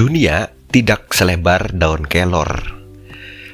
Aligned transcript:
Dunia 0.00 0.48
tidak 0.72 1.12
selebar 1.12 1.76
daun 1.76 2.08
kelor. 2.08 2.48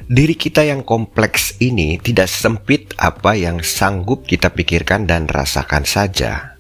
Diri 0.07 0.39
kita 0.39 0.63
yang 0.63 0.87
kompleks 0.87 1.59
ini 1.59 1.99
tidak 1.99 2.31
sempit 2.31 2.95
apa 3.03 3.35
yang 3.35 3.67
sanggup 3.67 4.23
kita 4.23 4.55
pikirkan 4.55 5.11
dan 5.11 5.27
rasakan 5.27 5.83
saja. 5.83 6.55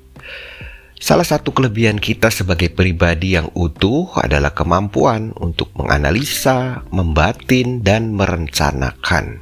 Salah 0.98 1.22
satu 1.22 1.54
kelebihan 1.54 2.02
kita 2.02 2.34
sebagai 2.34 2.66
pribadi 2.74 3.38
yang 3.38 3.46
utuh 3.54 4.10
adalah 4.18 4.58
kemampuan 4.58 5.30
untuk 5.38 5.70
menganalisa, 5.78 6.82
membatin, 6.90 7.86
dan 7.86 8.10
merencanakan. 8.10 9.38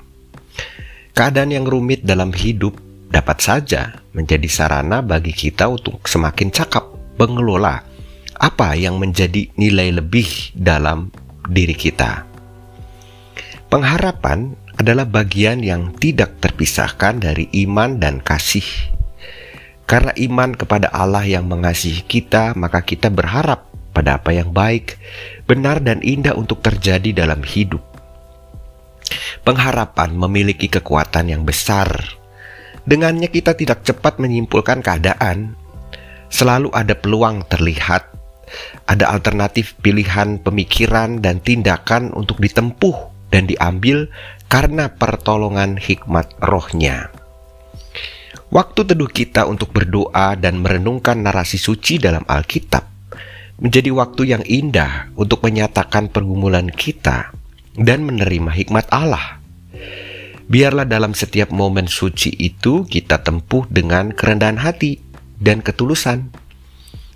Keadaan 1.17 1.57
yang 1.57 1.65
rumit 1.65 2.05
dalam 2.05 2.37
hidup 2.37 2.77
dapat 3.09 3.41
saja 3.41 3.97
menjadi 4.13 4.53
sarana 4.53 5.01
bagi 5.01 5.33
kita 5.33 5.73
untuk 5.73 6.05
semakin 6.05 6.53
cakap 6.53 6.85
mengelola 7.17 7.94
apa 8.45 8.77
yang 8.77 9.01
menjadi 9.01 9.49
nilai 9.57 9.89
lebih 9.97 10.53
dalam 10.53 11.09
diri 11.49 11.73
kita. 11.73 12.29
Pengharapan 13.73 14.53
adalah 14.77 15.09
bagian 15.09 15.65
yang 15.65 15.97
tidak 15.97 16.45
terpisahkan 16.45 17.25
dari 17.25 17.49
iman 17.65 17.97
dan 17.97 18.21
kasih. 18.21 18.67
Karena 19.89 20.13
iman 20.29 20.53
kepada 20.53 20.93
Allah 20.93 21.25
yang 21.25 21.49
mengasihi 21.49 22.05
kita, 22.05 22.53
maka 22.53 22.85
kita 22.85 23.09
berharap 23.09 23.65
pada 23.97 24.21
apa 24.21 24.37
yang 24.37 24.53
baik, 24.53 25.01
benar, 25.49 25.81
dan 25.81 26.05
indah 26.05 26.37
untuk 26.37 26.61
terjadi 26.61 27.25
dalam 27.25 27.41
hidup. 27.41 27.81
Pengharapan 29.45 30.17
memiliki 30.17 30.69
kekuatan 30.69 31.33
yang 31.33 31.43
besar. 31.45 31.89
Dengannya, 32.85 33.29
kita 33.29 33.57
tidak 33.57 33.85
cepat 33.85 34.21
menyimpulkan 34.21 34.81
keadaan. 34.81 35.57
Selalu 36.33 36.73
ada 36.73 36.97
peluang 36.97 37.45
terlihat 37.47 38.14
ada 38.85 39.11
alternatif 39.11 39.77
pilihan 39.81 40.41
pemikiran 40.41 41.21
dan 41.21 41.41
tindakan 41.41 42.13
untuk 42.13 42.41
ditempuh 42.41 43.13
dan 43.35 43.51
diambil 43.51 44.07
karena 44.47 44.93
pertolongan 44.93 45.81
hikmat 45.81 46.31
rohnya. 46.39 47.11
Waktu 48.55 48.87
teduh 48.87 49.11
kita 49.11 49.51
untuk 49.51 49.75
berdoa 49.75 50.39
dan 50.39 50.63
merenungkan 50.63 51.19
narasi 51.19 51.59
suci 51.59 51.99
dalam 51.99 52.23
Alkitab 52.23 52.87
menjadi 53.59 53.91
waktu 53.91 54.23
yang 54.31 54.43
indah 54.47 55.11
untuk 55.19 55.43
menyatakan 55.43 56.11
pergumulan 56.11 56.71
kita 56.71 57.35
dan 57.75 58.07
menerima 58.07 58.55
hikmat 58.55 58.87
Allah. 58.95 59.43
Biarlah 60.45 60.85
dalam 60.85 61.17
setiap 61.17 61.51
momen 61.51 61.89
suci 61.89 62.31
itu 62.37 62.85
kita 62.85 63.25
tempuh 63.25 63.65
dengan 63.67 64.13
kerendahan 64.13 64.61
hati 64.61 65.01
dan 65.41 65.65
ketulusan 65.65 66.31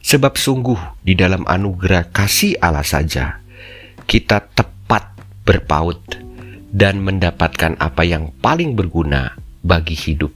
Sebab 0.08 0.40
sungguh 0.40 1.04
di 1.04 1.12
dalam 1.12 1.44
anugerah 1.44 2.08
kasih 2.08 2.56
Allah 2.64 2.80
saja 2.80 3.44
kita 4.08 4.40
tepat 4.56 5.04
berpaut 5.44 6.00
dan 6.72 7.04
mendapatkan 7.04 7.76
apa 7.76 8.08
yang 8.08 8.32
paling 8.40 8.72
berguna 8.72 9.36
bagi 9.60 9.92
hidup. 9.92 10.32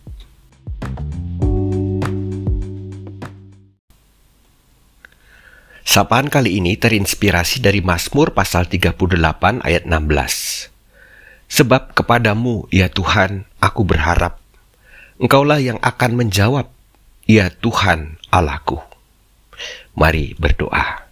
Sapaan 5.89 6.29
kali 6.29 6.61
ini 6.61 6.77
terinspirasi 6.77 7.65
dari 7.65 7.81
Mazmur 7.81 8.37
pasal 8.37 8.69
38 8.69 8.93
ayat 9.65 9.89
16. 9.89 10.69
Sebab 11.49 11.97
kepadamu, 11.97 12.69
ya 12.69 12.93
Tuhan, 12.93 13.49
aku 13.57 13.89
berharap. 13.89 14.37
Engkaulah 15.17 15.65
yang 15.65 15.81
akan 15.81 16.13
menjawab, 16.21 16.69
ya 17.25 17.49
Tuhan 17.49 18.21
Allahku. 18.29 18.92
Mari 19.95 20.35
berdoa. 20.39 21.07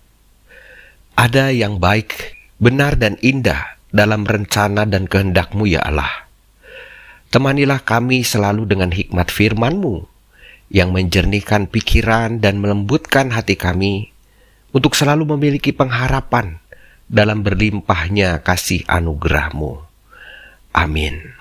Ada 1.15 1.53
yang 1.53 1.77
baik, 1.77 2.37
benar 2.57 2.97
dan 2.97 3.21
indah 3.21 3.77
dalam 3.93 4.25
rencana 4.25 4.87
dan 4.87 5.05
kehendakmu 5.11 5.69
ya 5.69 5.85
Allah. 5.85 6.31
Temanilah 7.31 7.83
kami 7.87 8.27
selalu 8.27 8.67
dengan 8.67 8.91
hikmat 8.91 9.31
firman-Mu 9.31 10.03
yang 10.71 10.91
menjernihkan 10.95 11.71
pikiran 11.71 12.39
dan 12.43 12.59
melembutkan 12.59 13.31
hati 13.31 13.55
kami 13.55 14.11
untuk 14.71 14.95
selalu 14.95 15.35
memiliki 15.37 15.75
pengharapan 15.75 16.59
dalam 17.11 17.43
berlimpahnya 17.43 18.43
kasih 18.43 18.87
anugerah-Mu. 18.87 19.83
Amin. 20.75 21.40